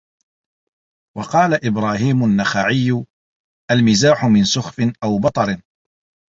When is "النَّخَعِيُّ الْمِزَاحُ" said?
2.25-4.25